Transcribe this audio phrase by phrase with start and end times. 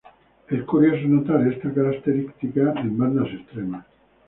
[0.49, 3.85] Es curioso notar esta característica en bandas extremas.